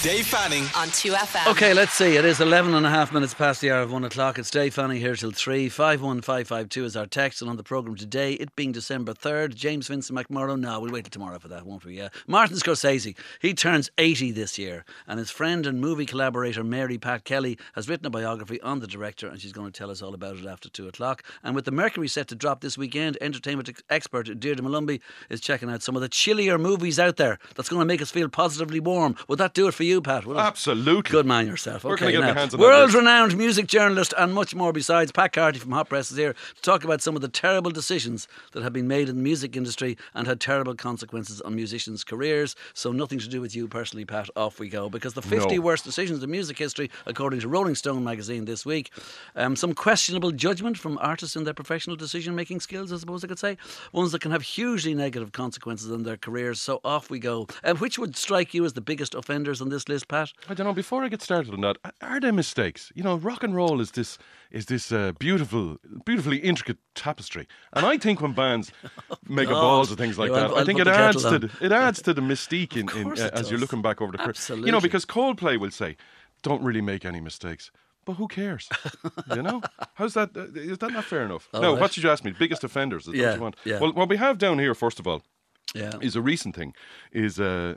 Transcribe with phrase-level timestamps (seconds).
[0.00, 0.62] Dave Fanning.
[0.76, 1.50] on 2FM.
[1.50, 2.14] Okay, let's see.
[2.16, 4.38] It is 11 and a half minutes past the hour of 1 o'clock.
[4.38, 5.68] It's Dave Fanning here till 3.
[5.68, 7.42] 51552 is our text.
[7.42, 10.56] And on the programme today, it being December 3rd, James Vincent McMorrow.
[10.56, 11.96] No, we'll wait till tomorrow for that, won't we?
[11.96, 12.10] Yeah.
[12.28, 13.16] Martin Scorsese.
[13.40, 14.84] He turns 80 this year.
[15.08, 18.86] And his friend and movie collaborator, Mary Pat Kelly, has written a biography on the
[18.86, 19.26] director.
[19.26, 21.24] And she's going to tell us all about it after 2 o'clock.
[21.42, 25.68] And with the Mercury set to drop this weekend, entertainment expert Deirdre Malumbi is checking
[25.68, 28.78] out some of the chillier movies out there that's going to make us feel positively
[28.78, 29.16] warm.
[29.26, 30.26] Would that do it for you, Pat?
[30.26, 30.40] Would it?
[30.40, 31.10] Absolutely.
[31.10, 31.84] Good man yourself.
[31.84, 34.34] Where okay, can I get my now, hands on that world renowned music journalist and
[34.34, 35.10] much more besides.
[35.12, 38.28] Pat Carty from Hot Press is here to talk about some of the terrible decisions
[38.52, 42.54] that have been made in the music industry and had terrible consequences on musicians' careers.
[42.74, 44.28] So nothing to do with you personally, Pat.
[44.36, 45.62] Off we go because the 50 No.
[45.62, 48.90] worst decisions in music history, according to Rolling Stone magazine this week.
[49.34, 53.26] Um, some questionable judgment from artists in their professional decision making skills, I suppose I
[53.28, 53.56] could say.
[53.92, 56.60] Ones that can have hugely negative consequences on their careers.
[56.60, 57.46] So off we go.
[57.64, 60.32] Um, which would strike you as the biggest offenders on this list, Pat?
[60.48, 60.72] I don't know.
[60.72, 62.90] Before I get started on that, are there mistakes?
[62.94, 64.16] You know, rock and roll is this
[64.50, 65.76] is this uh, beautiful,
[66.06, 68.72] beautifully intricate tapestry, and I think when bands
[69.28, 71.50] make a balls of things like Yeah, that, I'll- I think it adds to the,
[71.60, 74.64] it adds to the mystique in, in uh, as you're looking back over the career.
[74.66, 75.96] You know, because Coldplay will say,
[76.42, 77.70] "Don't really make any mistakes."
[78.06, 78.68] But who cares?
[79.36, 79.60] you know,
[79.94, 80.30] how's that?
[80.34, 81.46] Uh, is that not fair enough?
[81.52, 81.60] no.
[81.72, 81.80] right.
[81.80, 82.32] What did you ask me?
[82.38, 83.06] Biggest offenders?
[83.06, 83.56] Is Yeah, what you want?
[83.66, 83.80] yeah.
[83.80, 85.20] Well, what we have down here, first of all,
[85.74, 85.92] Yeah.
[86.00, 86.72] is a recent thing,
[87.12, 87.74] is uh,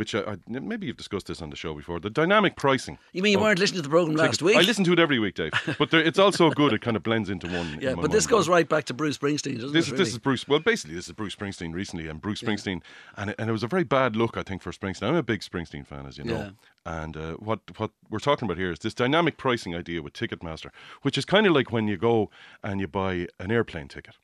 [0.00, 2.00] which I, I, maybe you've discussed this on the show before.
[2.00, 2.96] The dynamic pricing.
[3.12, 4.56] You mean you weren't listening to the program last week?
[4.56, 5.52] I listen to it every week, Dave.
[5.78, 6.72] But there, it's also good.
[6.72, 7.60] It kind of blends into one.
[7.80, 8.66] Yeah, in but this mind, goes right?
[8.66, 9.92] back to Bruce Springsteen, doesn't This it?
[9.92, 10.48] is this is Bruce.
[10.48, 12.80] Well, basically, this is Bruce Springsteen recently, and Bruce Springsteen,
[13.18, 15.02] and it, and it was a very bad look, I think, for Springsteen.
[15.08, 16.50] I'm a big Springsteen fan, as you know.
[16.86, 17.00] Yeah.
[17.02, 20.70] And uh, what what we're talking about here is this dynamic pricing idea with Ticketmaster,
[21.02, 22.30] which is kind of like when you go
[22.62, 24.14] and you buy an airplane ticket,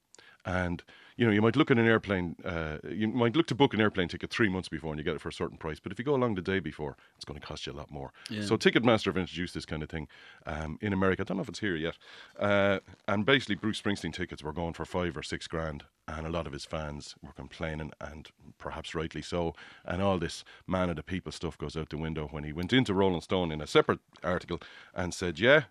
[0.47, 0.83] and
[1.17, 3.81] you know you might look at an airplane, uh, you might look to book an
[3.81, 5.81] airplane ticket three months before, and you get it for a certain price.
[5.81, 7.91] But if you go along the day before, it's going to cost you a lot
[7.91, 8.13] more.
[8.43, 10.09] So Ticketmaster have introduced this kind of thing
[10.45, 11.23] um, in America.
[11.23, 11.97] I don't know if it's here yet.
[12.39, 16.31] Uh, and basically, Bruce Springsteen tickets were going for five or six grand, and a
[16.31, 18.29] lot of his fans were complaining, and
[18.59, 19.55] perhaps rightly so.
[19.85, 22.73] And all this man of the people stuff goes out the window when he went
[22.73, 24.61] into Rolling Stone in a separate article
[24.95, 25.65] and said, "Yeah."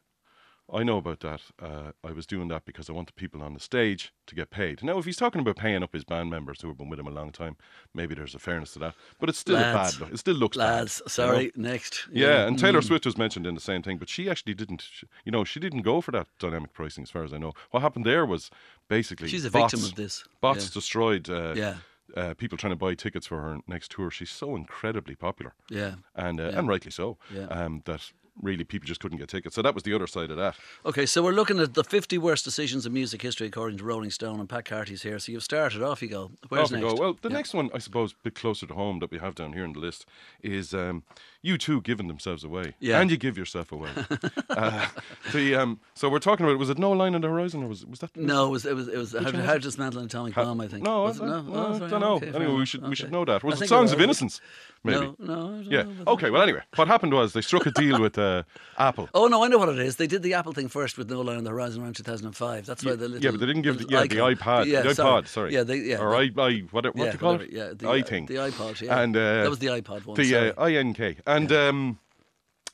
[0.74, 1.42] I know about that.
[1.62, 4.50] Uh, I was doing that because I want the people on the stage to get
[4.50, 4.84] paid.
[4.84, 7.06] Now, if he's talking about paying up his band members who have been with him
[7.08, 7.56] a long time,
[7.94, 8.96] maybe there's a fairness to that.
[9.20, 9.96] But it's still Lads.
[9.98, 10.14] a bad look.
[10.14, 11.06] It still looks Lads, bad.
[11.06, 11.70] you sorry, know?
[11.70, 12.08] next.
[12.12, 12.86] Yeah, and Taylor Mm.
[12.88, 14.84] Swift was mentioned in the same thing, but she actually didn't.
[15.24, 17.54] You know, she didn't go for that dynamic pricing, as far as I know.
[17.72, 18.50] What happened there was
[18.88, 20.24] basically She's a bots, victim of this.
[20.42, 20.74] Bots Yeah.
[20.74, 21.30] destroyed.
[21.30, 21.76] Uh, Yeah.
[22.16, 24.10] Uh, people trying to buy tickets for her next tour.
[24.12, 25.96] She's so incredibly popular, Yeah.
[26.16, 26.60] and uh, Yeah.
[26.60, 27.18] and rightly so.
[27.34, 27.46] Yeah.
[27.48, 28.12] Um, that
[28.42, 29.56] really people just couldn't get tickets.
[29.56, 30.56] So that was the other side of that.
[30.86, 34.12] Okay, so we're looking at the 50 worst decisions in music history according to Rolling
[34.12, 35.20] Stone, and Pat Carty's here.
[35.20, 35.82] So you've started.
[35.82, 36.32] Off you go.
[36.50, 36.94] Where's Off we next?
[36.94, 37.00] go.
[37.00, 37.36] Well, the Yeah.
[37.36, 39.74] next one, I suppose, a bit closer to home that we have down here in
[39.74, 40.06] the list
[40.42, 41.04] is um,
[41.46, 43.00] U2 giving themselves away, Yeah.
[43.00, 43.90] and you give yourself away.
[44.50, 44.88] uh,
[45.34, 47.86] the um, so we're talking about was it no line on the horizon or was
[47.86, 50.06] was that No, it was it was it was how, to, how to dismantle an
[50.08, 50.60] atomic bomb.
[50.62, 50.84] I think.
[50.84, 51.22] No, I, it?
[51.22, 52.16] I, Oh, I don't know.
[52.16, 53.44] okay, anyway, we should we should know that.
[53.44, 54.02] Was it Songs of.
[54.02, 54.42] Innocence?
[54.84, 55.00] Maybe.
[55.00, 55.34] No, no.
[55.34, 55.84] I don't Yeah.
[55.84, 56.30] know, Okay.
[56.30, 58.44] Well, anyway, what happened was they struck a deal with uh,
[58.78, 59.10] Apple.
[59.16, 59.96] Oh no, I know what it is.
[59.96, 62.66] They did the Apple thing first with No Line on the Horizon around 2005.
[62.68, 64.90] That's why the little yeah, but they didn't give the, yeah, the iPad, Yeah, the
[64.90, 65.28] iPod.
[65.28, 65.54] Sorry.
[65.54, 67.52] Yeah, they, yeah, or they- I, I what, what yeah, do you call whatever, it?
[67.54, 68.26] Yeah, the, i uh, thing.
[68.28, 68.80] the iPod.
[68.82, 70.16] Yeah, And uh, that was the iPod one.
[70.18, 71.20] the uh, INK.
[71.36, 72.00] And um,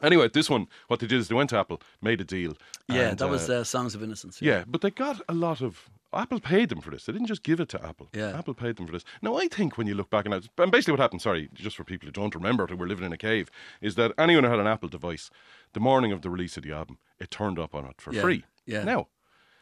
[0.02, 2.54] anyway, this one, what they did is they went to Apple, made a deal.
[2.88, 4.42] yeah, and, that was uh, uh, Songs of Innocence.
[4.42, 5.90] yeah, but they got a lot of.
[6.14, 7.06] Apple paid them for this.
[7.06, 8.10] They didn't just give it to Apple.
[8.14, 8.38] Yeah.
[8.38, 9.06] Apple paid them for this.
[9.22, 11.78] Now, I think when you look back on it, and basically what happened, sorry, just
[11.78, 13.50] for people who don't remember who were living in a cave,
[13.80, 15.30] is that anyone who had an Apple device,
[15.72, 18.22] the morning of the release of the album, it turned up on it for Yeah,
[18.24, 18.44] free.
[18.66, 18.84] yeah.
[18.84, 19.08] Now,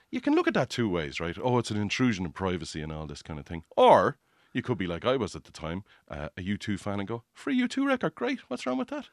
[0.09, 1.37] you can look at that two ways, right?
[1.39, 3.63] Oh, it's an intrusion of privacy and all this kind of thing.
[3.77, 4.17] Or
[4.53, 7.23] you could be like I was at the time, uh, a U2 fan, and go,
[7.33, 8.39] free U2 record, great.
[8.49, 9.09] What's wrong with that?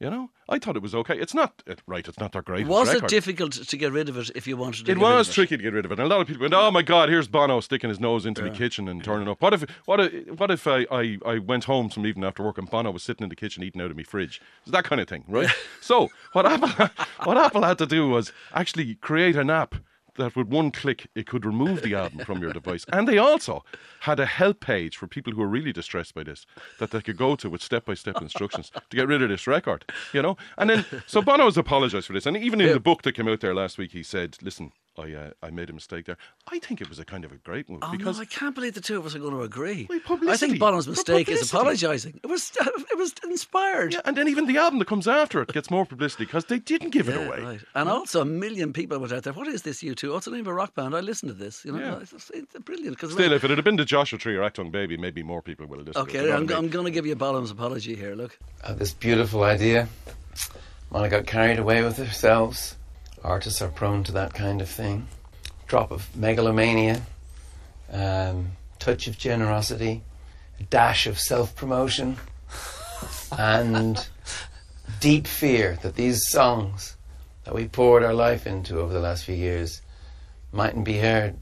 [0.00, 1.18] You know, I thought it was okay.
[1.18, 2.06] It's not it, right.
[2.06, 3.02] It's not their greatest Was record.
[3.02, 4.92] Was it difficult to get rid of it if you wanted to?
[4.92, 5.98] It was tricky to get rid of it.
[5.98, 8.42] And a lot of people went, "Oh my God, here's Bono sticking his nose into
[8.42, 11.64] the kitchen and turning up." What if, what if, what if I, I, I went
[11.64, 13.96] home some evening after work and Bono was sitting in the kitchen eating out of
[13.96, 14.40] my fridge?
[14.62, 15.48] It's that kind of thing, right?
[15.80, 16.90] so what Apple,
[17.24, 19.74] what Apple had to do was actually create an app
[20.18, 22.84] that with one click it could remove the album from your device.
[22.92, 23.64] And they also
[24.00, 26.46] had a help page for people who are really distressed by this
[26.78, 29.46] that they could go to with step by step instructions to get rid of this
[29.46, 29.84] record.
[30.12, 30.36] You know?
[30.58, 32.26] And then so Bono has apologised for this.
[32.26, 35.12] And even in the book that came out there last week, he said, Listen, I
[35.14, 36.16] uh, I made a mistake there.
[36.50, 38.54] I think it was a kind of a great move Oh because no, I can't
[38.54, 39.86] believe the two of us are going to agree.
[39.88, 42.20] Well, I think Bono's mistake is apologising.
[42.22, 43.92] It was it was inspired.
[43.94, 46.58] yeah, and then even the album that comes after it gets more publicity because they
[46.58, 47.40] didn't give it Yeah, away.
[47.40, 47.60] right.
[47.74, 49.32] And also a million people went out there.
[49.32, 50.12] What is this U2?
[50.12, 50.94] What's the name of a rock band?
[50.96, 51.64] I listened to this.
[51.64, 51.98] You know, Yeah.
[52.00, 52.96] it's, it's brilliant.
[52.96, 55.66] Because Still, if it had been the Joshua Tree or Achtung Baby, maybe more people
[55.66, 56.08] would have listened.
[56.08, 56.58] to it, okay, but I'm.
[56.64, 58.14] I'm going to give you Bono's apology here.
[58.16, 59.88] Look, had this beautiful idea.
[60.90, 62.74] Mona got carried away with themselves.
[63.24, 65.08] Artists are prone to that kind of thing.
[65.66, 67.02] Drop of megalomania,
[67.92, 70.02] um, touch of generosity,
[70.60, 72.16] a dash of self promotion,
[73.38, 74.08] and
[75.00, 76.96] deep fear that these songs
[77.44, 79.82] that we poured our life into over the last few years
[80.52, 81.36] mightn't be heard.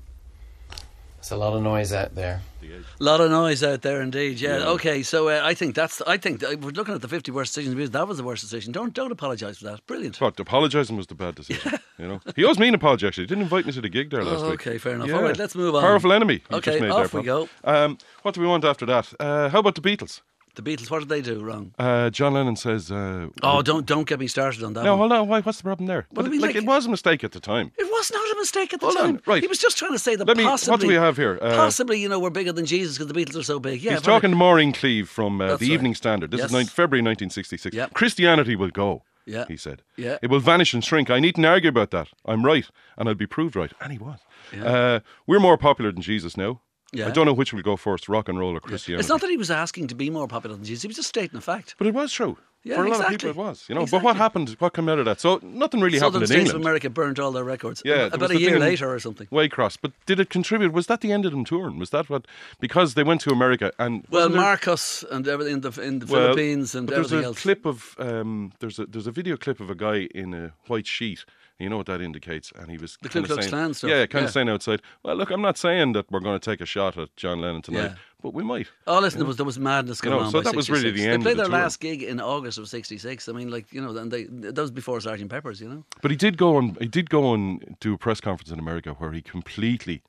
[1.16, 2.42] There's a lot of noise out there.
[2.72, 4.40] A lot of noise out there indeed.
[4.40, 4.58] Yeah.
[4.58, 4.68] Yeah.
[4.70, 6.00] Okay, so uh, I think that's.
[6.06, 7.90] I think that, we're looking at the 50 worst decisions.
[7.90, 8.72] That was the worst decision.
[8.72, 9.86] Don't don't apologise for that.
[9.86, 10.18] Brilliant.
[10.18, 11.72] But apologising was the bad decision.
[11.98, 13.06] You know, he owes me an apology.
[13.06, 14.66] Actually, he didn't invite me to the gig there last Oh, week.
[14.66, 15.10] okay, fair enough.
[15.14, 15.80] All right, let's move on.
[15.80, 16.42] Powerful enemy.
[16.52, 17.48] Okay, just made off there, we go.
[17.64, 19.14] Um, what do we want after that?
[19.18, 20.20] Uh, how about the Beatles?
[20.56, 20.90] The Beatles.
[20.90, 21.72] What did they do wrong?
[21.78, 22.90] Uh, John Lennon says.
[22.90, 24.84] Uh, Oh, don't don't get me started on that.
[24.84, 25.10] no, one.
[25.10, 25.28] hold on.
[25.28, 25.40] Why?
[25.42, 26.06] What's the problem there?
[26.12, 27.72] Well, I mean, like, like- it was a mistake at the time.
[27.78, 29.06] It was not a mistake at the Hold time.
[29.16, 29.42] on, right.
[29.42, 30.44] He was just trying to say that Let me.
[30.44, 30.72] possibly.
[30.72, 31.38] What do we have here?
[31.42, 33.82] Uh, possibly, you know, we're bigger than Jesus because the Beatles are so big.
[33.82, 35.62] Yeah, He's talking to Maureen Cleave from uh, the right.
[35.62, 36.30] Evening Standard.
[36.30, 36.46] This Yes.
[36.50, 37.74] is nine, February 1966.
[37.76, 37.92] Yep.
[37.94, 39.02] Christianity will go.
[39.26, 39.44] Yeah.
[39.48, 39.82] He said.
[39.96, 40.18] Yeah.
[40.22, 41.10] It will vanish and shrink.
[41.10, 42.08] I needn't argue about that.
[42.24, 42.66] I'm right,
[42.96, 43.72] and I'll be proved right.
[43.80, 44.20] And he was.
[44.54, 44.64] Yeah.
[44.64, 46.60] Uh, we're more popular than Jesus now.
[46.92, 47.08] Yeah.
[47.08, 49.00] I don't know which will go first, rock and roll or Christianity.
[49.00, 50.82] It's not that he was asking to be more popular than Jesus.
[50.82, 51.74] He was just stating a fact.
[51.78, 52.38] but it was true.
[52.62, 53.64] Yeah, For a lot of people, it was.
[53.68, 53.86] You know.
[53.88, 54.56] But what happened?
[54.58, 55.20] What came out of that?
[55.20, 56.56] So nothing really Southern happened in States England.
[56.56, 57.80] of America burnt all their records.
[57.84, 59.28] Yeah, about a year later or something.
[59.28, 59.78] Waycross.
[59.80, 60.72] But did it contribute?
[60.72, 61.78] Was that the end of them touring?
[61.78, 62.26] Was that what?
[62.58, 66.22] Because they went to America and Well, Marcos and everything in the, in the Well,
[66.34, 67.42] Philippines and there's everything a else.
[67.42, 70.88] clip of um, there's a there's a video clip of a guy in a white
[70.88, 71.24] sheet.
[71.58, 73.88] You know what that indicates, and he was The Ku kinda Klux saying, Klan stuff,
[73.90, 74.26] Yeah, kind yeah.
[74.26, 74.82] of saying outside.
[75.02, 77.62] Well, look, I'm not saying that we're going to take a shot at John Lennon
[77.62, 77.94] tonight, Yeah.
[78.22, 78.66] but we might.
[78.86, 80.32] Oh, listen, there was there was madness You going know, on.
[80.32, 81.00] so that was really 66.
[81.00, 81.58] the They end of played the their tour.
[81.62, 83.28] last gig in August of '66.
[83.28, 85.60] I mean, like you know, and they that was before Sergeant Pepper's.
[85.62, 86.76] You know, But he did go on.
[86.78, 90.02] He did go on do a press conference in America where he completely,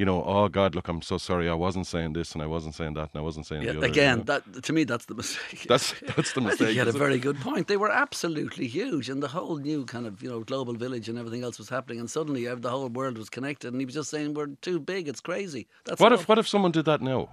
[0.00, 1.46] you know, oh God, look, I'm so sorry.
[1.46, 3.78] I wasn't saying this, and I wasn't saying that, and I wasn't saying yeah, the
[3.78, 3.86] other.
[3.88, 4.24] you again, know.
[4.24, 5.66] that to me, that's the mistake.
[5.68, 6.58] That's that's the I mistake.
[6.58, 7.66] think he had a very good point.
[7.66, 11.18] They were absolutely huge, and the whole new kind of you know global village and
[11.18, 13.94] everything else was happening, and suddenly uh, the whole world was connected, and he was
[13.94, 15.68] just saying we're too big, it's crazy.
[15.84, 17.28] That's What if what if someone did that now?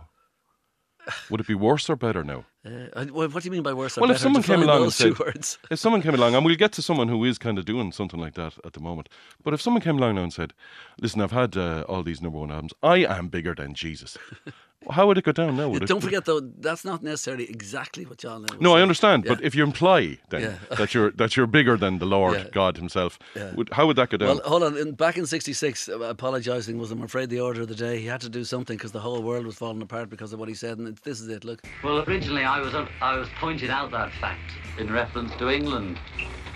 [1.29, 2.45] Would it be worse or better now?
[2.65, 3.97] Uh, what do you mean by worse?
[3.97, 5.57] or Well, if someone came along and said- words.
[5.71, 8.19] If someone came along, and we'll get to someone who is kind of doing something
[8.19, 9.07] like that at the moment,
[9.43, 10.53] but if someone came along now and said,
[11.01, 12.73] "Listen, I've had uh, all these number one albums.
[12.83, 14.17] I am bigger than Jesus,"
[14.89, 15.69] how would it go down now?
[15.69, 18.57] Would Don't forget though, that's not necessarily exactly what John Lennon.
[18.57, 19.33] Was No, I understand, Yeah.
[19.35, 20.57] but if you imply then Yeah.
[20.77, 22.45] that you're that you're bigger than the Lord Yeah.
[22.51, 23.53] God Himself, Yeah.
[23.55, 24.27] would, how would that go down?
[24.29, 24.77] Well, hold on.
[24.77, 27.99] In, back in '66, uh, apologising was, I'm afraid, the order of the day.
[27.99, 30.47] He had to do something because the whole world was falling apart because of what
[30.47, 31.43] he said, and it, this is it.
[31.43, 35.99] Look, Well, originally I was I was pointing out that fact in reference to England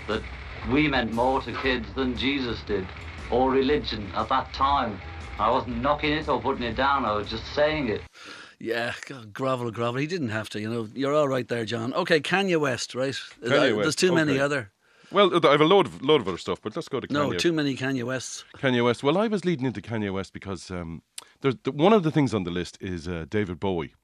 [0.08, 0.22] that
[0.70, 2.86] we meant more to kids than Jesus did,
[3.30, 4.98] or religion at that time.
[5.42, 7.04] I wasn't knocking it or putting it down.
[7.04, 8.02] I was just saying it.
[8.58, 10.00] yeah, God, grovel, grovel.
[10.00, 10.88] He didn't have to, you know.
[10.94, 11.92] You're all right there, John.
[11.94, 13.14] Okay, Kanye West, right?
[13.14, 14.40] Kanye There's West, too many okay.
[14.40, 14.70] other.
[15.10, 17.12] well, I have a load of load of other stuff, but let's go to Kanye.
[17.12, 18.44] No, too many Kanye Wests.
[18.56, 19.02] Kanye West.
[19.02, 21.02] Well, I was leading into Kanye West because um,
[21.40, 23.94] there's the, one of the things on the list is uh, David Bowie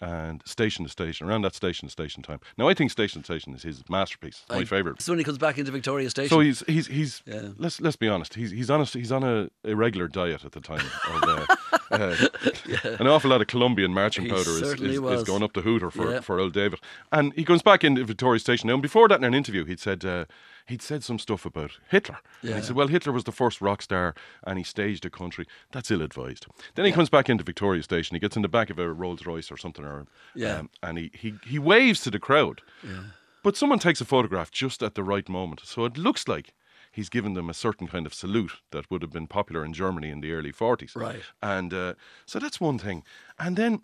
[0.00, 1.26] and Station to Station.
[1.28, 2.40] Around that Station to Station time.
[2.58, 5.00] Now, I think Station to Station is his masterpiece, my I- favorite.
[5.00, 6.28] So when he comes back into Victoria Station.
[6.30, 7.48] So he's he's he's Yeah.
[7.56, 8.34] let's let's be honest.
[8.34, 10.84] He's he's on a, he's on a irregular diet at the time.
[11.08, 11.46] Of, uh,
[11.90, 15.62] uh, An awful lot of Colombian marching He powder is, is, is going up the
[15.62, 16.20] hooter for Yeah.
[16.20, 16.80] for old David.
[17.12, 18.74] And he comes back into Victoria Station now.
[18.74, 20.24] And before that, in an interview, he'd said uh,
[20.66, 22.18] he'd said some stuff about Hitler.
[22.42, 22.56] And Yeah.
[22.56, 25.46] he said, well, Hitler was the first rock star, and he staged a country.
[25.72, 26.46] That's ill advised.
[26.74, 28.14] Then he comes back into Victoria Station.
[28.14, 30.58] He gets in the back of a Rolls Royce or something, or Yeah.
[30.58, 32.62] um, and he, he he waves to the crowd.
[32.82, 33.04] Yeah.
[33.42, 35.60] But someone takes a photograph just at the right moment.
[35.64, 36.52] So it looks like
[36.90, 40.10] he's given them a certain kind of salute that would have been popular in Germany
[40.10, 40.96] in the early 40s.
[40.96, 41.22] Right.
[41.42, 41.94] And uh,
[42.24, 43.04] so that's one thing.
[43.38, 43.82] And then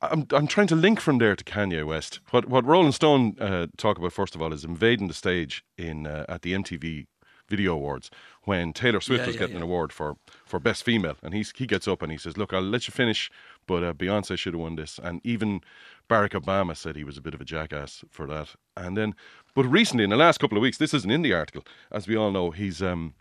[0.00, 2.20] I'm, I'm trying to link from there to Kanye West.
[2.30, 6.06] What, what Rolling Stone uh, talk about, first of all, is invading the stage in
[6.06, 7.06] uh, at the MTV
[7.48, 8.10] Video Awards
[8.44, 9.62] when Taylor Swift Yeah, was yeah, getting yeah.
[9.62, 11.16] an award for, for Best Female.
[11.22, 13.30] And he's, he gets up and he says, Look, I'll let you finish,
[13.66, 15.00] but uh, Beyonce should have won this.
[15.02, 15.62] And even
[16.08, 18.50] Barack Obama said he was a bit of a jackass for that.
[18.76, 19.14] And then,
[19.54, 22.16] but recently, in the last couple of weeks, this isn't in the article, as we
[22.16, 22.80] all know, he's.
[22.82, 23.14] Um,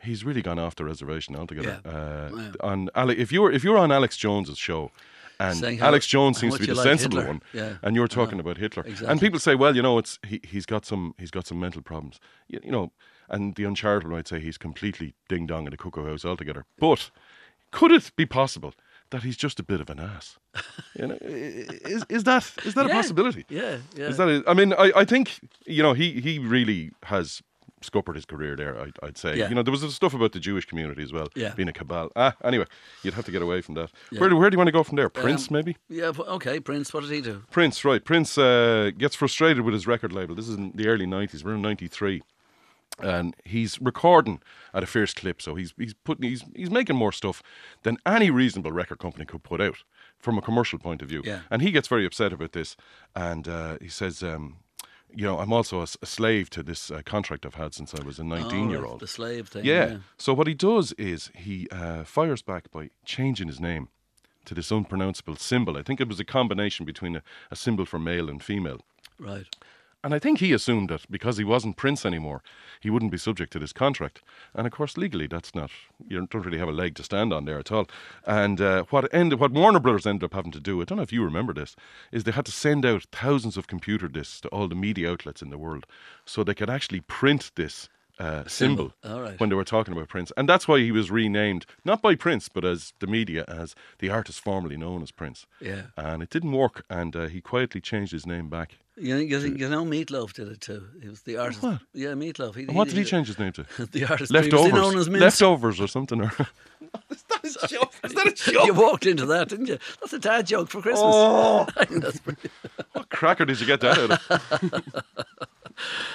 [0.00, 1.80] He's really gone off the reservation altogether.
[1.84, 2.52] Uh.
[2.64, 4.92] On Ale- if you're if you're on Alex Jones's show,
[5.40, 7.32] And Saying how- Alex Jones seems to be the like sensible Hitler.
[7.32, 7.76] one, Yeah.
[7.82, 8.42] and you're talking know.
[8.42, 8.82] about Hitler.
[8.84, 9.08] Exactly.
[9.08, 11.82] And people say, well, you know, it's he, he's got some he's got some mental
[11.82, 12.18] problems,
[12.48, 12.90] you, you know.
[13.30, 16.64] And the uncharitable might say he's completely ding dong in the cuckoo house altogether.
[16.78, 17.10] But
[17.70, 18.72] could it be possible
[19.10, 20.38] that he's just a bit of an ass?
[20.98, 23.44] You know, is is that is that a possibility?
[23.48, 24.08] Yeah, yeah.
[24.08, 24.28] Is that?
[24.28, 27.42] A, I mean, I, I think you know he he really has
[27.82, 28.80] scuppered his career there.
[28.80, 29.36] I'd, I'd say.
[29.36, 29.48] Yeah.
[29.48, 31.54] You know, there was stuff about the Jewish community as well, Yeah.
[31.54, 32.10] being a cabal.
[32.16, 32.64] Ah, anyway,
[33.02, 33.90] you'd have to get away from that.
[34.10, 34.20] Yeah.
[34.20, 35.08] Where do where do you want to go from there?
[35.08, 35.76] Prince, Um, maybe.
[35.88, 37.42] yeah, okay, Prince, what did he do?
[37.50, 38.04] Prince, right?
[38.04, 40.34] Prince uh, gets frustrated with his record label.
[40.34, 41.44] This is in the early '90s.
[41.44, 42.22] We're in '93.
[43.00, 44.40] And he's recording
[44.74, 47.44] at a fierce clip, so he's he's putting he's he's making more stuff
[47.84, 49.84] than any reasonable record company could put out
[50.18, 51.22] from a commercial point of view.
[51.24, 51.40] Yeah.
[51.48, 52.76] And he gets very upset about this,
[53.14, 54.56] and uh, he says, um,
[55.14, 58.18] "You know, I'm also a slave to this uh, contract I've had since I was
[58.18, 59.64] a 19 Oh, year old." The slave thing.
[59.64, 59.98] Yeah.
[60.16, 63.88] So what he does is he uh, fires back by changing his name
[64.44, 65.76] to this unpronounceable symbol.
[65.76, 68.80] I think it was a combination between a, a symbol for male and female.
[69.18, 69.46] Right.
[70.08, 72.42] And I think he assumed that because he wasn't Prince anymore,
[72.80, 74.22] he wouldn't be subject to this contract.
[74.54, 75.70] And of course, legally, that's not
[76.08, 77.86] you don't really have a leg to stand on there at all.
[78.24, 81.02] And uh, what ended, what Warner Brothers ended up having to do, I don't know
[81.02, 81.76] if you remember this,
[82.10, 85.42] is they had to send out thousands of computer discs to all the media outlets
[85.42, 85.84] in the world,
[86.24, 87.90] so they could actually print this.
[88.18, 89.38] Uh, symbol, right.
[89.38, 92.48] when they were talking about Prince, and that's why he was renamed not by Prince,
[92.48, 95.46] but as the media as the artist formerly known as Prince.
[95.60, 95.82] Yeah.
[95.96, 98.78] And it didn't work, and uh, he quietly changed his name back.
[99.00, 100.84] You know, you, you know Meatloaf did it too.
[101.02, 101.62] He was the artist.
[101.62, 101.80] What?
[101.94, 102.54] Yeah, Meatloaf.
[102.56, 103.64] He, And what did he change his name to?
[103.92, 104.72] The artist Leftovers.
[104.72, 105.20] known as Mince.
[105.22, 106.20] Leftovers or something.
[106.20, 106.32] Or
[107.10, 107.92] is that a joke?
[108.04, 108.66] Is that a joke?
[108.66, 109.78] You walked into that, didn't you?
[110.00, 111.02] That's a dad joke for Christmas.
[111.04, 112.20] Oh, I think that's
[112.92, 115.44] what cracker did you get that out of?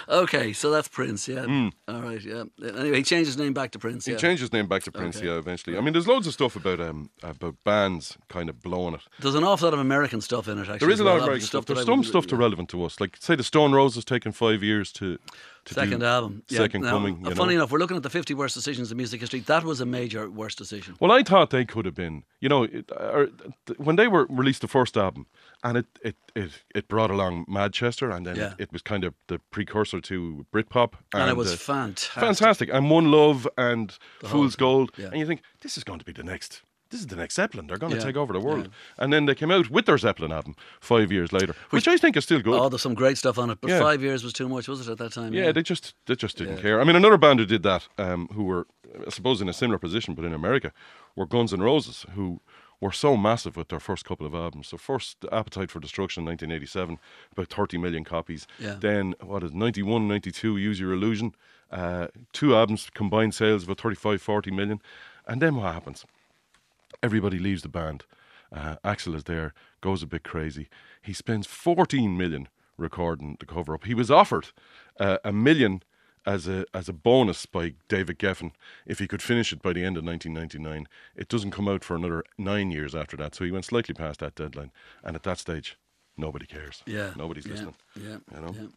[0.09, 1.69] Okay, so that's Prince, yeah.
[1.87, 2.43] All right, yeah.
[2.63, 4.05] Anyway, he changed his name back to Prince.
[4.05, 4.17] He yeah.
[4.17, 5.27] changed his name back to Prince, Okay.
[5.27, 5.77] yeah, eventually.
[5.77, 9.01] I mean, there's loads of stuff about um about bands kind of blowing it.
[9.19, 10.61] There's an awful lot of American stuff in it.
[10.61, 11.17] Actually, There is a lot well.
[11.17, 11.65] of American stuff.
[11.65, 12.99] There's some stuff to relevant to us.
[12.99, 15.17] Like, say, the Stone Roses taken five years to
[15.65, 16.57] Second album, yeah.
[16.57, 17.25] Second Now, Coming.
[17.25, 17.61] uh, You funny know?
[17.61, 19.39] enough, we're looking at the 50 worst decisions in music history.
[19.41, 20.95] That was a major worst decision.
[20.99, 24.61] Well, I thought they could have been, you know, it, th- when they were released
[24.61, 25.25] the first album,
[25.63, 28.53] and it it, it, it brought along Manchester, and then Yeah.
[28.53, 32.21] it, it was kind of the precursor to Britpop, And, it was uh, fantastic.
[32.21, 35.07] fantastic, and One Love and whole Fool's Gold, yeah.
[35.11, 36.61] and you think this is going to be the next.
[36.93, 37.65] This is the next Zeppelin.
[37.65, 38.69] They're going to Yeah, take over the world.
[38.99, 42.15] And then they came out with their Zeppelin album five years later, which, I think
[42.15, 42.53] is still good.
[42.53, 43.79] Oh, there's some great stuff on it, but Yeah.
[43.79, 45.33] five years was too much, was it, at that time?
[45.33, 46.79] Yeah, they just they just didn't care.
[46.79, 48.67] I mean, another band who did that, um, who were
[49.07, 50.71] I suppose in a similar position, but in America,
[51.15, 52.41] were Guns N' Roses, who
[52.79, 54.67] were so massive with their first couple of albums.
[54.67, 56.99] So first, Appetite for Destruction, 1987,
[57.31, 58.45] about 30 million copies.
[58.59, 58.75] Yeah.
[58.79, 61.33] Then what is 91, 92, Use Your Illusion,
[61.71, 64.79] uh, two albums combined sales of about 35, 40 million.
[65.25, 66.05] And then what happens?
[67.01, 68.05] Everybody leaves the band.
[68.51, 70.69] Uh, Axl is there, goes a bit crazy.
[71.01, 72.47] He spends 14 million
[72.77, 73.85] recording the cover up.
[73.85, 74.49] He was offered
[74.99, 75.81] uh, a million
[76.25, 78.51] as a as a bonus by David Geffen
[78.85, 80.87] if he could finish it by the end of 1999.
[81.15, 84.19] It doesn't come out for another nine years after that, so he went slightly past
[84.19, 84.71] that deadline.
[85.03, 85.77] And at that stage,
[86.17, 86.83] nobody cares.
[86.85, 87.11] Yeah.
[87.17, 87.75] nobody's yeah, listening.
[87.95, 88.17] Yeah.
[88.33, 88.55] You know?
[88.57, 88.67] yeah.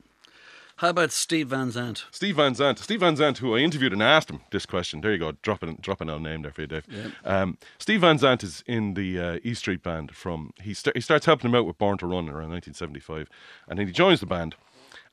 [0.81, 2.05] How about Steve Van Zandt?
[2.11, 2.81] Steve Van Zandt.
[2.81, 5.01] Steve Van Zandt, who I interviewed and asked him this question.
[5.01, 6.87] There you go, dropping dropping our name there for you, Dave.
[7.25, 11.01] Um, Steve Van Zandt is in the uh, E Street Band from he sta- he
[11.01, 13.31] starts helping him out with Born to Run around 1975,
[13.69, 14.55] and then he joins the band,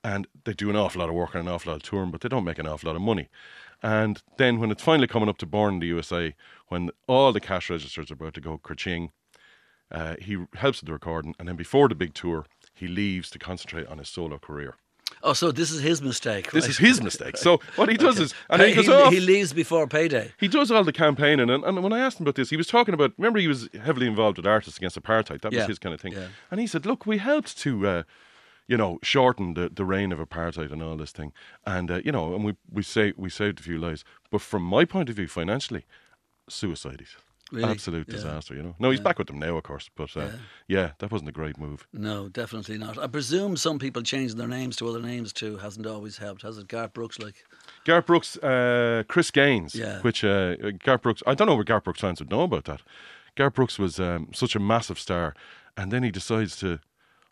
[0.03, 2.19] and they do an awful lot of work and an awful lot of touring, but
[2.19, 3.29] they don't make an awful lot of money.
[3.81, 6.35] And then when it's finally coming up to Born in the USA,
[6.67, 9.11] when all the cash registers are about to go kerching,
[9.89, 13.39] uh, he helps with the recording, and then before the big tour, he leaves to
[13.39, 14.75] concentrate on his solo career.
[15.25, 16.51] Oh, so this is his mistake.
[16.51, 16.69] This right?
[16.71, 17.37] is his mistake.
[17.37, 19.13] So what he does is, and Pay- he goes he, off.
[19.13, 20.31] he leaves before payday.
[20.37, 22.67] He does all the campaigning, and, and when I asked him about this, he was
[22.67, 23.13] talking about.
[23.17, 25.41] Remember, he was heavily involved with artists against apartheid.
[25.41, 25.59] That Yeah.
[25.59, 26.13] was his kind of thing.
[26.13, 26.27] Yeah.
[26.51, 28.03] And he said, "Look, we helped to, uh,
[28.67, 31.31] you know, shorten the, the reign of apartheid and all this thing,
[31.65, 34.03] and uh, you know, and we we say we saved a few lives.
[34.29, 35.85] But from my point of view, financially,
[36.49, 37.05] suicide.
[37.51, 37.69] Really?
[37.69, 38.15] Absolute Yeah.
[38.15, 38.75] disaster, you know.
[38.79, 40.31] No, he's back with them now, of course, but uh, Yeah.
[40.67, 40.91] yeah.
[40.99, 41.85] that wasn't a great move.
[41.93, 42.97] No, definitely not.
[42.97, 46.57] I presume some people changing their names to other names too hasn't always helped, has
[46.57, 46.67] it?
[46.67, 47.35] Garth Brooks, like
[47.85, 49.99] Garth Brooks, uh, Chris Gaines, Yeah.
[50.01, 52.81] which uh, Garth Brooks, I don't know what Garth Brooks fans would know about that.
[53.35, 55.35] Garth Brooks was um, such a massive star,
[55.77, 56.79] and then he decides to,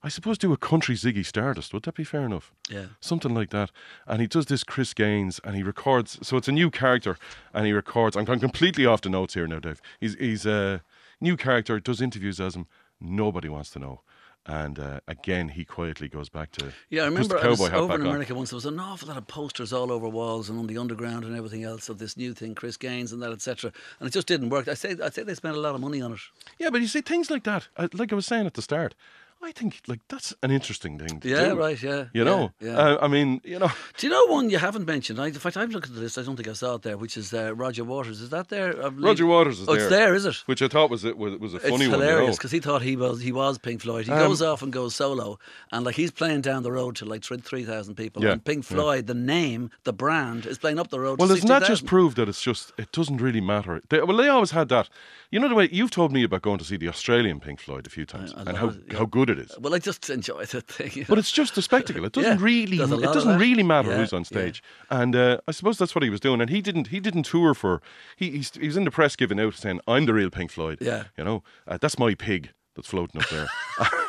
[0.03, 1.74] I suppose, do a country Ziggy Stardust.
[1.74, 2.51] Would that be fair enough?
[2.70, 3.72] yeah, Something like that.
[4.08, 6.17] And he does this Chris Gaines, and he records.
[6.27, 7.17] So it's a new character,
[7.53, 8.15] and he records.
[8.17, 9.81] I'm going completely off the notes here now, Dave.
[10.00, 10.81] He's he's a
[11.20, 11.79] new character.
[11.79, 12.65] Does interviews as him.
[13.00, 14.01] Nobody wants to know.
[14.48, 18.01] And uh, again, he quietly goes back to Yeah, I remember I was over in
[18.01, 18.08] on.
[18.08, 18.50] America once.
[18.50, 21.36] There was an awful lot of posters all over walls and on the underground and
[21.38, 23.72] everything else of this new thing, Chris Gaines and that, etc.
[24.00, 24.67] And it just didn't work.
[24.67, 26.20] I say, I say they spent a lot of money on it.
[26.58, 27.67] Yeah, but you see things like that.
[27.77, 28.96] uh, Like I was saying at the start,
[29.44, 31.56] I think like that's an interesting thing to Yeah, do.
[31.56, 31.82] right.
[31.82, 32.78] Yeah, You know, Yeah.
[32.78, 35.20] Uh, I mean, you know, Do you know one you haven't mentioned?
[35.20, 36.18] I, in fact, I'm looking at the list.
[36.18, 36.98] I don't think I saw it there.
[36.98, 38.22] Which is uh, Roger Waters.
[38.22, 38.82] Is that there?
[38.84, 39.82] I Roger Waters is oh, there.
[39.84, 40.36] it's there, is it?
[40.46, 42.00] which I thought was it was, was a It's funny one.
[42.00, 42.38] you hilarious know.
[42.38, 44.06] because he thought he was he was Pink Floyd.
[44.06, 45.40] He Um, goes off and goes solo,
[45.72, 48.24] and like he's playing down the road to like three thousand people.
[48.24, 48.76] Yeah, And Pink yeah.
[48.76, 51.20] Floyd, the name, the brand, is playing up the road.
[51.20, 51.88] Well, doesn't that just 60,000.
[51.88, 53.82] prove that it's just it doesn't really matter?
[53.90, 54.88] They, well, they always had that.
[55.32, 57.88] You know the way you've told me about going to see the Australian Pink Floyd
[57.88, 58.98] a few times I and how, it, yeah.
[58.98, 59.58] how good it is.
[59.60, 60.92] Well, I just enjoy the thing.
[60.94, 62.06] you But it's just a spectacle.
[62.06, 62.78] It doesn't Yeah, really.
[62.78, 64.26] It doesn't really matter Yeah, who's on yeah.
[64.26, 64.64] stage.
[64.90, 66.42] And uh, I suppose that's what he was doing.
[66.42, 66.88] And he didn't.
[66.88, 67.82] He didn't tour for.
[68.16, 70.78] He he's, he was in the press giving out saying, "I'm the real Pink Floyd."
[70.82, 71.06] Yeah.
[71.18, 73.48] You know, uh, that's my pig that's floating up there.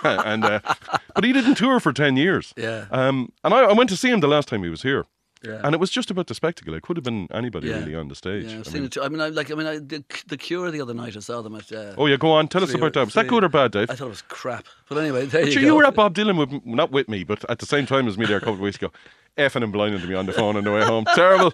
[0.04, 0.60] and uh,
[1.14, 2.52] but he didn't tour for ten years.
[2.56, 2.86] Yeah.
[2.90, 5.06] Um, and I, I went to see him the last time he was here.
[5.44, 5.60] Yeah.
[5.64, 6.72] And it was just about the spectacle.
[6.74, 7.78] It could have been anybody Yeah.
[7.80, 8.44] really on the stage.
[8.44, 9.02] Yeah, I've I seen mean- it too.
[9.02, 11.16] I mean, I, like, I mean, I, the, the Cure the other night.
[11.16, 11.72] I saw them at.
[11.72, 12.48] Uh, Oh yeah, go on.
[12.48, 13.04] Tell us about that.
[13.06, 13.90] Was that good or bad, Dave?
[13.90, 14.66] I thought it was crap.
[14.88, 15.66] But anyway, there But you sure, go.
[15.66, 18.16] you were at Bob Dylan with not with me, but at the same time as
[18.16, 18.92] me there a couple of weeks ago,
[19.36, 21.04] effing and blinding to me on the phone on the way home.
[21.14, 21.52] Terrible.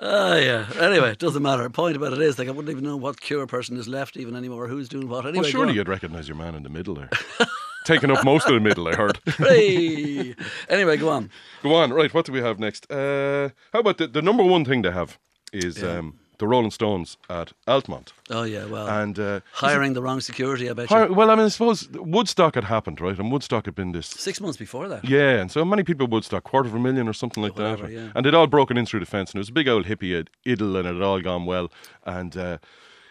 [0.00, 0.66] Ah, yeah.
[0.80, 1.68] Anyway, it doesn't matter.
[1.70, 4.34] Point about it is, like, I wouldn't even know what Cure person is left even
[4.36, 4.66] anymore.
[4.68, 5.24] Who's doing what?
[5.26, 7.10] Anyway, well, surely you'd recognise your man in the middle there,
[7.84, 8.88] taking up most of the middle.
[8.88, 9.18] I heard.
[9.38, 10.34] Hey!
[10.68, 11.30] anyway, go on.
[11.62, 11.92] go on.
[11.92, 12.12] Right.
[12.12, 12.90] What do we have next?
[12.90, 15.18] Uh, how about the, the number one thing they have
[15.52, 20.20] is um, the Rolling Stones at Altamont, Oh yeah, well, and uh, hiring the wrong
[20.20, 20.68] security.
[20.68, 21.12] I bet you.
[21.14, 23.16] well, I mean, I suppose Woodstock had happened, right?
[23.18, 25.04] And Woodstock had been this Six months before that.
[25.08, 27.86] Yeah, and so many people at Woodstock, quarter of a million or something like Whatever,
[27.86, 27.92] that.
[27.92, 28.08] yeah.
[28.16, 30.12] And they'd all broken in through the fence, and it was a big old hippie
[30.18, 31.70] id- idyll, and it had all gone well.
[32.04, 32.58] And uh,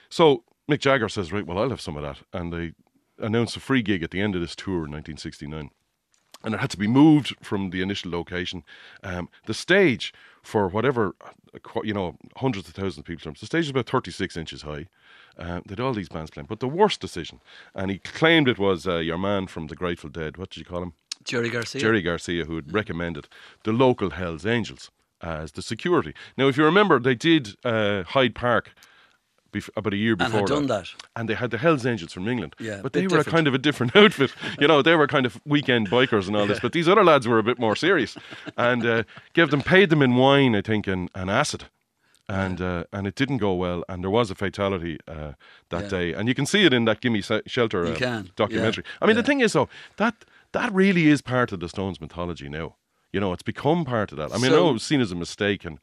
[0.10, 2.18] so Mick Jagger says, Right, well, I'll have some of that.
[2.34, 2.74] And they
[3.20, 5.70] announced a free gig at the end of this tour in 1969.
[6.46, 8.64] And it had to be moved from the initial location.
[9.02, 13.66] Um, the stage for whatever, uh, you know, hundreds of thousands of people, the stage
[13.66, 14.88] is about 36 inches high.
[15.38, 16.48] Uh, had all these bands playing.
[16.48, 17.40] But the worst decision,
[17.74, 20.38] and he claimed it was uh, your man from the Grateful Dead.
[20.38, 20.94] What did you call him?
[21.24, 21.82] Jerry Garcia.
[21.82, 23.28] Jerry Garcia, who had recommended
[23.64, 24.92] the local Hells Angels
[25.22, 26.14] as the security.
[26.38, 28.72] Now, if you remember, they did uh, Hyde Park
[29.54, 30.88] bef- about a year And before had done that.
[31.16, 32.56] and they had the Hells Angels from England.
[32.60, 34.34] Yeah, but they were a kind of a different outfit.
[34.60, 36.60] You know, they were kind of weekend bikers and all this.
[36.60, 38.18] But these other lads were a bit more serious,
[38.58, 41.64] and uh, gave them paid them in wine, I think, and, and acid.
[42.30, 45.34] And uh, and it didn't go well, and there was a fatality uh,
[45.70, 45.90] that Yeah.
[45.90, 48.84] day, and you can see it in that "Gimme Shelter" uh, documentary.
[48.86, 49.22] yeah, I mean, yeah.
[49.22, 49.68] the thing is, though,
[49.98, 50.16] that
[50.54, 52.76] that really is part of the Stones mythology now.
[53.14, 54.34] You know, it's become part of that.
[54.34, 55.78] I mean, I know it was seen as a mistake, and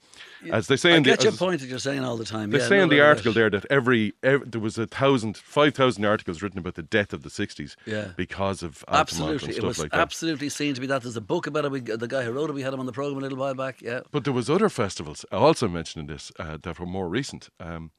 [0.51, 2.25] as they say I in the get your as- point that you're saying all the
[2.25, 2.51] time.
[2.51, 5.37] they yeah, say no in the article there that every, every there was a thousand,
[5.37, 8.09] five thousand articles written about the death of the '60s Yeah.
[8.17, 10.01] because of Absolutely, and it was like that.
[10.01, 11.03] absolutely seen to be that.
[11.03, 11.71] There's a book about it.
[11.71, 13.55] We, the guy who wrote it, we had him on the program a little while
[13.55, 13.81] back.
[13.81, 17.49] Yeah, But there was other festivals also mentioning this uh, that were more recent.
[17.61, 17.93] Um,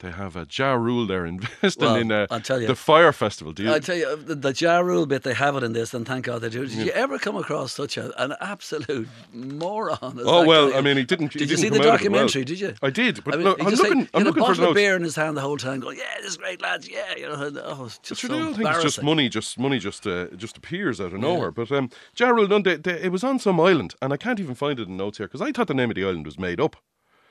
[0.00, 2.66] they have a Ja Rule there investing Well, in uh, I'll tell you.
[2.66, 3.52] the Fyre Festival.
[3.52, 3.72] Do you?
[3.72, 6.24] I tell you, the, the Ja Rule bit, they have it in this, and thank
[6.26, 6.66] God they do.
[6.66, 10.18] Did you ever come across such a, an absolute moron?
[10.24, 10.78] oh well, guy?
[10.78, 11.32] I mean, he didn't.
[11.32, 11.90] he Did you didn't see the it well.
[11.96, 12.44] documentary?
[12.44, 12.74] Did you?
[12.82, 14.00] I did, but I mean, look, I'm just looking.
[14.00, 14.74] Like, I'm looking a for bottle the of notes.
[14.74, 16.88] beer in his hand the whole time, going, "Yeah, this is great, lads.
[16.88, 20.26] Yeah, you know." Oh, it's just so thing is just money, just money, just uh,
[20.36, 21.50] just appears out of nowhere.
[21.50, 24.40] But um, Ja Rule, no, they, they, it was on some island, and I can't
[24.40, 26.38] even find it in notes here because I thought the name of the island was
[26.38, 26.76] made up.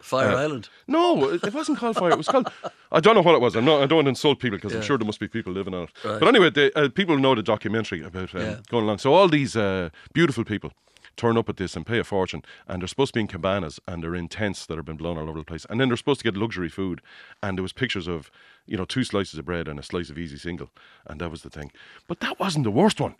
[0.03, 0.69] Fire uh, Island.
[0.87, 2.11] No, it it wasn't called fire.
[2.11, 2.51] It was called.
[2.91, 3.55] I don't know what it was.
[3.55, 3.81] I'm not.
[3.81, 5.83] I don't want to insult people because I'm sure there must be people living on
[5.83, 5.89] it.
[6.03, 6.19] Right.
[6.19, 8.57] But anyway, the, uh, people know the documentary about um, Yeah.
[8.69, 8.97] going along.
[8.99, 10.71] So all these uh, beautiful people
[11.15, 13.79] turn up at this and pay a fortune, and they're supposed to be in cabanas
[13.87, 15.97] and they're in tents that have been blown all over the place, and then they're
[15.97, 17.01] supposed to get luxury food,
[17.41, 18.31] and there was pictures of
[18.65, 20.69] you know two slices of bread and a slice of easy single,
[21.05, 21.71] and that was the thing.
[22.07, 23.15] But that wasn't the worst one.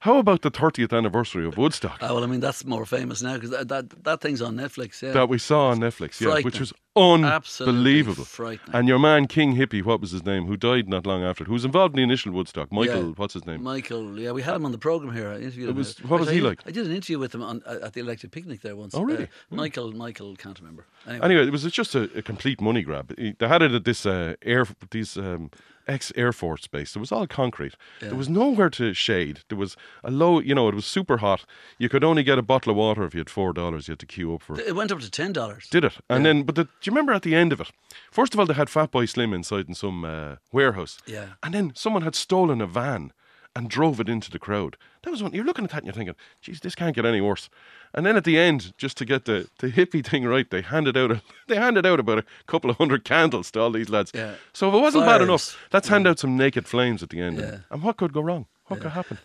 [0.00, 1.98] How about the 30th anniversary of Woodstock?
[2.00, 5.00] Ah, well, I mean, that's more famous now because that, that that thing's on Netflix.
[5.02, 8.26] Yeah, that we saw on Netflix, yeah, which was unbelievable.
[8.72, 11.46] And your man King Hippie, what was his name, who died not long after it,
[11.46, 13.12] who was involved in the initial Woodstock, Michael, Yeah.
[13.16, 13.62] what's his name?
[13.62, 15.28] Michael, yeah, we had him on the program here.
[15.30, 15.76] I interviewed him.
[15.76, 16.60] was- uh, what was he I- like?
[16.66, 18.94] I did an interview with him on, at the Electric Picnic there once.
[18.94, 19.24] Oh, really?
[19.24, 20.86] Uh, Michael, Michael, can't remember.
[21.06, 23.14] Anyway, Anyway, it was just a, a complete money grab.
[23.16, 25.50] They had it at this uh, air, these um,
[25.86, 26.96] ex Air Force base.
[26.96, 27.74] It was all concrete.
[28.00, 29.40] There was nowhere to shade.
[29.48, 31.44] There was a low, you know, it was super hot.
[31.78, 33.86] You could only get a bottle of water if you had four dollars.
[33.88, 34.58] You had to queue up for.
[34.58, 34.66] it.
[34.68, 35.68] it went up to ten dollars.
[35.70, 35.98] Did it?
[36.08, 37.70] And then, but the, do you remember at the end of it?
[38.10, 40.98] First of all, they had Fatboy Slim inside in some uh, warehouse.
[41.06, 41.28] Yeah.
[41.42, 43.10] And then someone had stolen a van
[43.56, 44.76] and drove it into the crowd.
[45.02, 47.22] That was one you're looking at that and you're thinking, geez, this can't get any
[47.22, 47.48] worse.
[47.94, 50.98] And then at the end, just to get the, the hippie thing right, they handed
[50.98, 54.12] out a, they handed out about a couple of hundred candles to all these lads.
[54.14, 54.34] Yeah.
[54.52, 57.38] So if it wasn't bad enough, let's hand out some naked flames at the end.
[57.38, 57.58] Yeah.
[57.70, 58.44] And what could go wrong?
[58.66, 59.16] What could happen?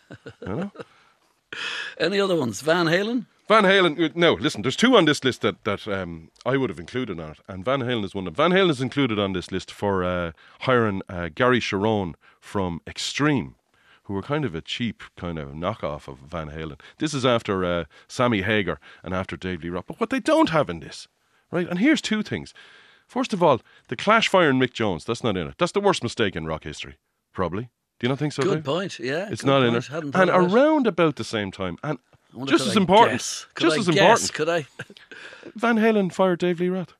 [0.41, 0.71] You know?
[1.97, 2.61] Any other ones?
[2.61, 3.25] Van Halen?
[3.49, 3.99] Van Halen.
[3.99, 4.61] uh, No, listen.
[4.61, 7.65] There's two on this list that that um, I would have included on it, and
[7.65, 8.51] Van Halen is one of them.
[8.51, 10.31] Van Halen is included on this list for uh,
[10.61, 13.55] hiring uh, Gary Cherone from Extreme,
[14.03, 16.79] who were kind of a cheap kind of knockoff of Van Halen.
[16.99, 19.87] This is after uh, Sammy Hagar and after Dave Lee Roth.
[19.87, 21.07] But what they don't have in this,
[21.51, 21.67] right?
[21.67, 22.53] And here's two things.
[23.07, 25.03] First of all, the Clash Fire firing Mick Jones.
[25.05, 25.55] That's not in it.
[25.57, 26.97] That's the worst mistake in rock history,
[27.33, 27.69] probably.
[27.99, 28.43] Do you not think so?
[28.43, 28.63] Good Dave?
[28.63, 28.99] point.
[28.99, 29.27] Yeah.
[29.31, 29.89] It's not in point.
[29.91, 30.15] it.
[30.15, 31.97] And around about the same time, and
[32.45, 33.45] just as I important, guess?
[33.53, 34.29] Could just I as guess?
[34.29, 34.67] important, Could I?
[35.55, 36.93] Van Halen fired Dave Lee Roth.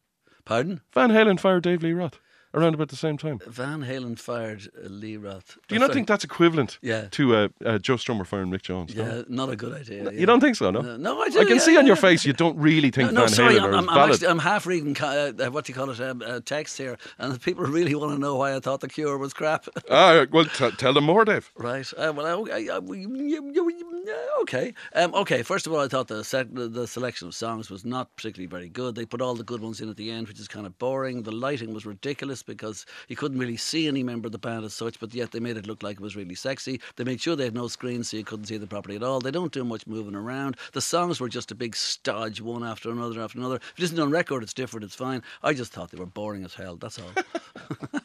[0.45, 0.81] Pardon?
[0.93, 2.19] Van Halen fired Dave Lee Roth
[2.51, 3.39] around about the same time.
[3.45, 5.59] Van Halen fired uh, Lee Roth.
[5.67, 7.05] Do you not think that's equivalent Yeah.
[7.11, 8.95] to uh, uh, Joe Strummer firing Mick Jones?
[8.95, 9.03] no?
[9.05, 10.05] Yeah, not a good idea.
[10.05, 10.09] yeah.
[10.09, 10.81] You don't think so, no?
[10.81, 11.41] No, no, I do.
[11.41, 13.53] I can yeah, see on your face you don't really think No, no, Van sorry,
[13.53, 16.23] Halen I'm, are I'm, actually, I'm half reading uh, what do you call it, um,
[16.25, 19.31] uh, text here, and people really want to know why I thought the Cure was
[19.31, 19.67] crap.
[19.91, 21.51] ah, well, t- tell them more, Dave.
[21.55, 21.85] right?
[21.95, 24.73] Uh, well, I, I, I, you- you- yeah, okay.
[24.93, 25.43] Um, okay.
[25.43, 28.69] First of all, I thought the, set, the selection of songs was not particularly very
[28.69, 28.95] good.
[28.95, 31.23] They put all the good ones in at the end, which is kind of boring.
[31.23, 34.73] The lighting was ridiculous because you couldn't really see any member of the band as
[34.73, 36.79] such, but yet they made it look like it was really sexy.
[36.95, 39.19] They made sure they had no screens so you couldn't see them properly at all.
[39.19, 40.57] They don't do much moving around.
[40.73, 43.55] The songs were just a big stodge, one after another after another.
[43.55, 44.83] If it isn't on record, it's different.
[44.83, 45.23] It's fine.
[45.43, 46.75] I just thought they were boring as hell.
[46.75, 47.12] That's all.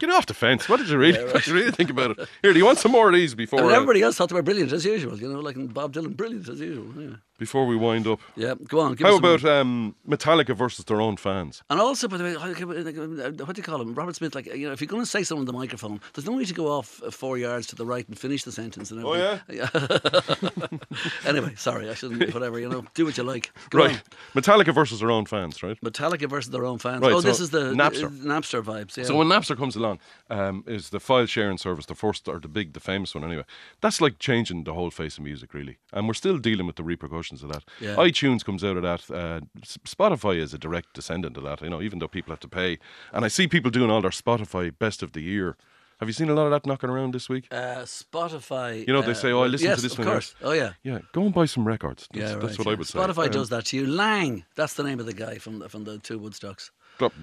[0.00, 0.68] Get off the fence.
[0.68, 2.28] What did you really, what did you really think about it?
[2.42, 4.34] Here, do you want some more of these before, mean, uh, everybody else thought they
[4.34, 5.18] were brilliant as usual.
[5.18, 7.02] You know, like Bob Dylan, brilliant as usual.
[7.02, 8.20] Yeah, before we wind up?
[8.36, 8.54] yeah.
[8.68, 8.94] go on.
[8.94, 11.62] Give How us about um, Metallica versus their own fans?
[11.70, 13.94] And also, by the way, what do you call him?
[13.94, 16.26] Robert Smith, like, you know, if you're going to say something on the microphone, there's
[16.26, 18.90] no need to go off uh, four yards to the right and finish the sentence.
[18.90, 19.38] And Oh, yeah?
[21.24, 23.52] anyway, sorry, I shouldn't, whatever, you know, do what you like.
[23.70, 23.90] Go Right,
[24.34, 24.42] on.
[24.42, 25.78] Metallica versus their own fans, right?
[25.82, 27.02] Metallica versus their own fans.
[27.02, 28.08] Right, oh, so this is the Napster.
[28.22, 29.04] Napster vibes, yeah.
[29.04, 29.98] So when Napster comes along,
[30.30, 33.44] um, is the file sharing service the first or the big, the famous one anyway?
[33.80, 35.78] That's like changing the whole face of music, really.
[35.92, 37.64] And we're still dealing with the repercussions of that.
[37.80, 37.96] Yeah.
[37.96, 39.10] iTunes comes out of that.
[39.10, 41.60] Uh, Spotify is a direct descendant of that.
[41.62, 42.78] You know, even though people have to pay.
[43.12, 45.56] And I see people doing all their Spotify best of the year.
[46.00, 47.48] Have you seen a lot of that knocking around this week?
[47.50, 48.86] uh, Spotify.
[48.86, 50.34] You know, they uh, say, "Oh, I listened to this of one course.
[50.42, 50.72] Oh, yeah.
[50.82, 52.06] Yeah, go and buy some records.
[52.12, 52.72] That's, Yeah, that's right, what yeah.
[52.72, 52.98] I would say.
[52.98, 53.86] Spotify Um, does that to you.
[53.86, 56.70] Lang, that's the name of the guy from the, from the two Woodstocks.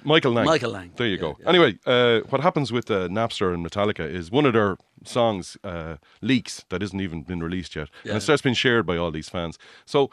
[0.03, 0.45] Michael Lang.
[0.45, 0.91] Michael Lang.
[0.95, 1.37] There you Yeah, go.
[1.39, 1.49] yeah.
[1.49, 5.95] Anyway, uh, what happens with uh, Napster and Metallica is one of their songs uh,
[6.21, 8.11] leaks that isn't even been released yet, Yeah.
[8.13, 9.57] and it starts being shared by all these fans.
[9.85, 10.09] So.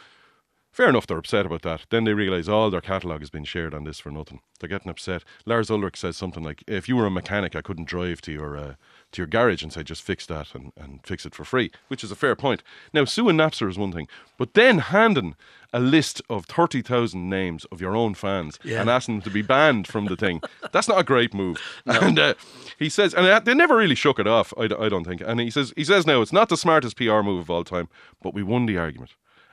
[0.72, 1.86] Fair enough, they're upset about that.
[1.90, 4.40] Then they realise all their catalogue has been shared on this for nothing.
[4.60, 5.24] They're getting upset.
[5.44, 8.56] Lars Ulrich says something like, "If you were a mechanic, I couldn't drive to your
[8.56, 8.74] uh,
[9.12, 12.04] to your garage and say just fix that and, and fix it for free," which
[12.04, 12.62] is a fair point.
[12.92, 14.06] Now, suing Napster is one thing,
[14.38, 15.34] but then handing
[15.72, 18.80] a list of thirty thousand names of your own fans Yeah.
[18.80, 20.40] and asking them to be banned from the thing,
[20.72, 21.60] that's not a great move.
[21.84, 22.34] And uh,
[22.78, 24.54] he says, and uh, they never really shook it off.
[24.56, 25.20] I don't think.
[25.20, 27.88] And he says, he says now it's not the smartest PR move of all time,
[28.22, 29.10] but we won the argument.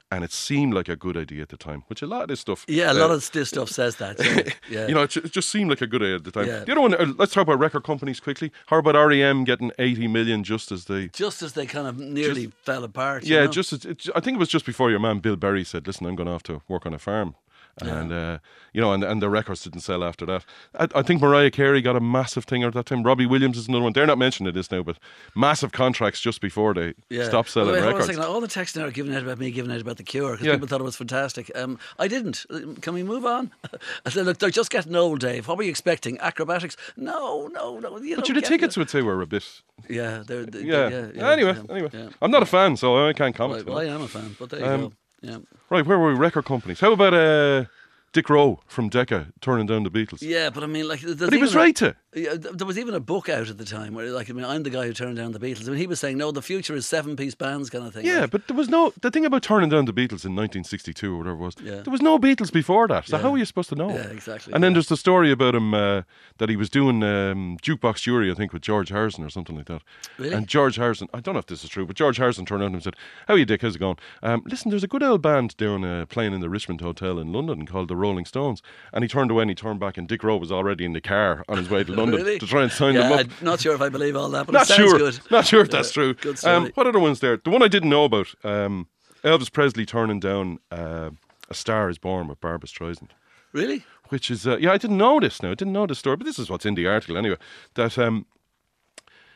[0.09, 2.39] And it seemed like a good idea at the time, which a lot of this
[2.39, 2.63] stuff.
[2.69, 4.17] Yeah, a uh, lot of this stuff says that.
[4.17, 4.23] so,
[4.69, 4.87] yeah.
[4.87, 6.47] you know, it, it just seemed like a good idea at the time.
[6.47, 6.63] Yeah.
[6.63, 8.53] The other one, uh, let's talk about record companies quickly.
[8.67, 11.09] How about REM getting 80 million just as they.
[11.09, 13.25] just as they kind of nearly fell apart.
[13.25, 13.51] you Yeah, know?
[13.51, 16.05] just as, it, I think it was just before your man Bill Berry said, "Listen,
[16.05, 17.35] I'm going to have to work on a farm,"
[17.81, 18.37] and uh,
[18.73, 20.45] you know, and and the records didn't sell after that.
[20.79, 23.03] I, I think Mariah Carey got a massive thing at that time.
[23.03, 23.93] Robbie Williams is another one.
[23.93, 24.97] They're not mentioning this now, but
[25.35, 27.25] massive contracts just before they Yeah.
[27.25, 28.07] stopped selling Wait, records.
[28.07, 28.23] second.
[28.23, 30.45] All the texts now are giving out about me giving out about the cure because
[30.47, 30.53] Yeah.
[30.53, 31.51] people thought it was fantastic.
[31.55, 32.45] Um, I didn't.
[32.49, 33.51] Uh, Can we move on?
[34.05, 35.47] I said, look, they're just getting old, Dave.
[35.47, 36.19] What were you expecting?
[36.19, 36.77] Acrobatics?
[36.95, 37.97] No, no, no.
[37.99, 38.79] You But you, the tickets it.
[38.79, 39.43] would say were a bit.
[39.89, 40.89] Yeah, they're, they Yeah.
[40.89, 41.31] yeah, yeah.
[41.31, 42.09] anyway, yeah, anyway, yeah.
[42.21, 43.65] I'm not a fan, so I can't comment.
[43.65, 44.93] Right, well, I am a fan, but there you Um, go.
[45.21, 45.37] Yeah.
[45.69, 46.19] Right, where were we?
[46.19, 46.79] Record companies.
[46.79, 47.65] How about uh,
[48.13, 50.21] Dick Rowe from Decca turning down the Beatles?
[50.21, 51.95] Yeah, but I mean, like, But he was a- right to.
[52.15, 54.63] Yeah, there was even a book out at the time where, like, I mean, I'm
[54.63, 55.67] the guy who turned down the Beatles.
[55.67, 58.05] I mean, he was saying, no, the future is seven-piece bands kind of thing.
[58.07, 61.13] Yeah, like, but there was no the thing about turning down the Beatles in 1962
[61.13, 61.55] or whatever it was.
[61.61, 61.81] Yeah.
[61.81, 63.05] There was no Beatles before that.
[63.07, 63.21] So Yeah.
[63.23, 63.89] how are you supposed to know?
[63.89, 66.01] Yeah, exactly, And then there's the story about him uh,
[66.39, 69.67] that he was doing um, jukebox jury, I think, with George Harrison or something like
[69.67, 69.83] that.
[70.17, 70.33] Really?
[70.33, 72.73] And George Harrison, I don't know if this is true, but George Harrison turned around
[72.73, 72.95] and said,
[73.27, 73.61] "How are you, Dick?
[73.61, 73.97] How's it going?
[74.23, 77.31] Um, listen, there's a good old band down uh, playing in the Richmond Hotel in
[77.31, 78.61] London called the Rolling Stones."
[78.93, 81.01] And he turned away and he turned back, and Dick Rowe was already in the
[81.01, 82.39] car on his way to London Really?
[82.39, 83.27] to try and sign yeah, them up.
[83.39, 84.97] I'm not sure if I believe all that, but Not it sounds sure.
[84.99, 85.19] good.
[85.31, 86.13] Not sure if that's true.
[86.13, 86.55] good story.
[86.55, 87.37] Um, what other ones there?
[87.37, 88.33] The one I didn't know about.
[88.43, 88.87] Um,
[89.23, 91.09] Elvis Presley turning down uh,
[91.49, 93.09] "A Star Is Born" with Barbra Streisand,
[93.51, 93.83] Really?
[94.09, 95.51] which is uh, yeah, I didn't know this now.
[95.51, 97.37] I didn't know this story, but this is what's in the article anyway.
[97.73, 98.25] That um,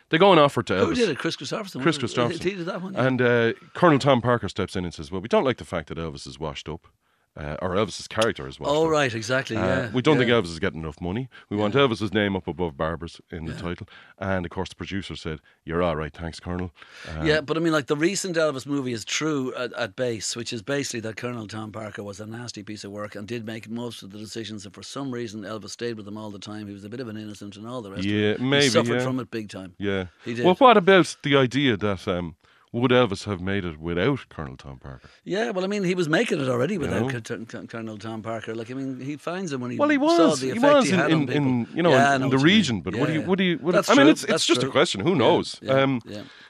[0.09, 0.85] They go and offer to Elvis.
[0.89, 1.17] Who did it?
[1.17, 1.81] Kris Kristofferson.
[1.81, 1.97] Kris?
[1.97, 2.43] Kristofferson.
[2.43, 2.93] He did that one.
[2.93, 3.05] yeah.
[3.07, 5.87] And uh, Colonel Tom Parker steps in and says, "Well, we don't like the fact
[5.89, 6.87] that Elvis is washed up,
[7.37, 8.69] uh, or Elvis's character as well.
[8.69, 9.55] Oh right, exactly.
[9.55, 10.25] Uh, yeah, we don't yeah.
[10.25, 11.29] think Elvis is getting enough money.
[11.49, 13.87] We want Elvis's name up above Barbra's in the title.
[14.19, 16.71] And of course, the producer said, "You're all right, thanks, Colonel."
[17.07, 20.35] Uh, Yeah, but I mean, like the recent Elvis movie is true at, at base,
[20.35, 23.45] which is basically that Colonel Tom Parker was a nasty piece of work and did
[23.45, 24.65] make most of the decisions.
[24.65, 26.67] And for some reason, Elvis stayed with him all the time.
[26.67, 28.03] He was a bit of an innocent and all the rest.
[28.03, 28.41] Yeah, of it.
[28.41, 29.03] maybe, he suffered yeah.
[29.03, 29.73] from it big time.
[29.77, 30.07] yeah.
[30.25, 30.45] He did.
[30.45, 32.35] Well, what about the idea that um,
[32.73, 35.09] would Elvis have made it without Colonel Tom Parker?
[35.25, 37.19] Yeah, well, I mean, he was making it already without know?
[37.21, 38.55] Col- Col- Colonel Tom Parker.
[38.55, 40.39] Like, I mean, he finds him when he Well, he saw was.
[40.39, 42.29] the He effect was he in, had on in, in you know Yeah, in, in
[42.29, 42.55] the you mean.
[42.55, 42.81] region.
[42.81, 43.15] But yeah, would he?
[43.19, 43.25] yeah.
[43.27, 43.55] Would he?
[43.55, 44.69] Would I mean, it's it's just true.
[44.69, 45.01] a question.
[45.01, 45.59] Who knows?
[45.61, 46.01] yeah, um.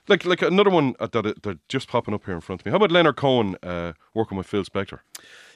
[0.07, 2.71] Like like another one uh, that that just popping up here in front of me.
[2.71, 4.99] How about Leonard Cohen uh, working with Phil Spector?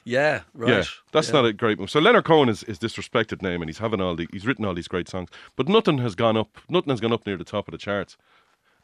[0.04, 0.70] Yeah, right.
[0.70, 1.90] Yeah, that's not a great move.
[1.90, 4.72] So Leonard Cohen is, is disrespected name, and he's having all the he's written all
[4.74, 6.58] these great songs, but nothing has gone up.
[6.68, 8.16] Nothing has gone up near the top of the charts.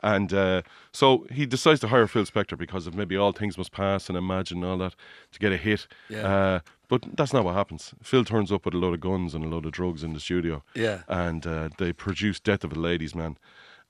[0.02, 0.62] And uh,
[0.92, 4.18] so he decides to hire Phil Spector because of maybe all things must pass and
[4.18, 4.94] imagine and all that
[5.32, 5.86] to get a hit.
[6.08, 6.26] Yeah.
[6.26, 7.94] Uh, but that's not what happens.
[8.02, 10.20] Phil turns up with a load of guns and a load of drugs in the
[10.20, 10.62] studio.
[10.74, 11.02] Yeah.
[11.08, 13.38] And uh, they produce Death of a Ladies Man,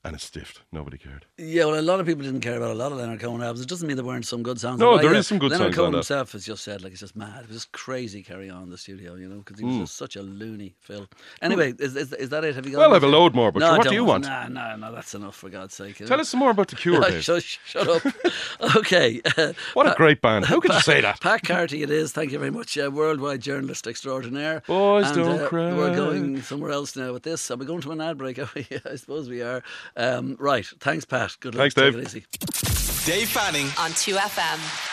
[0.05, 0.61] and it's stiffed.
[0.71, 1.25] Nobody cared.
[1.37, 3.61] Yeah, well, a lot of people didn't care about a lot of Leonard Cohen albums.
[3.61, 4.79] It doesn't mean there weren't some good songs.
[4.79, 6.99] No, there is some good Leonard songs Cohen on himself has just said, like, he's
[6.99, 7.43] just mad.
[7.43, 9.95] It was just crazy carry on in the studio, you know, because he was just
[9.95, 11.07] such a loony, Phil.
[11.41, 12.55] Anyway, is, is, is that it?
[12.55, 14.25] Have you got Well, I have a load more, but no, what do you want?
[14.25, 15.97] Nah, nah, no, that's enough, for God's sake.
[15.97, 17.23] Tell us some more about the Cure, Dave.
[17.23, 18.03] shut, shut up.
[18.77, 19.21] okay.
[19.37, 20.45] uh, What a great band!
[20.45, 21.21] How could you say that?
[21.21, 22.11] Pat Carty, it is.
[22.11, 22.77] Thank you very much.
[22.77, 24.63] Uh, worldwide journalist extraordinaire.
[24.67, 25.73] Boys And, don't uh, cry.
[25.73, 27.49] We're going somewhere else now with this.
[27.51, 28.39] Are we going to an ad break?
[28.85, 29.63] I suppose we are.
[29.95, 30.65] Um, right.
[30.79, 31.35] Thanks, Pat.
[31.39, 31.73] Good luck.
[31.73, 32.01] Thanks, Take Dave.
[32.01, 32.25] it easy.
[33.11, 33.67] Dave Fanning.
[33.77, 34.92] on 2FM.